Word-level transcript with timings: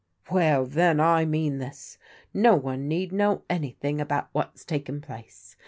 Well, 0.31 0.65
then, 0.65 0.99
I 0.99 1.25
mean 1.25 1.59
this: 1.59 1.99
no 2.33 2.55
one 2.55 2.87
need 2.87 3.11
know 3.11 3.43
anything 3.51 4.01
about 4.01 4.33
whafs 4.33 4.65
taken 4.65 4.99
place. 4.99 5.55